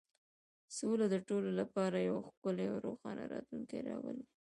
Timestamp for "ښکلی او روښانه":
2.27-3.23